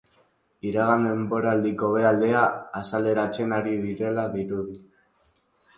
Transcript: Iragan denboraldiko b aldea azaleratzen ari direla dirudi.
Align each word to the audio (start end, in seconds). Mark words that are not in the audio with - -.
Iragan 0.69 1.03
denboraldiko 1.07 1.89
b 1.97 2.01
aldea 2.13 2.41
azaleratzen 2.81 3.55
ari 3.61 3.79
direla 3.87 4.27
dirudi. 4.39 4.85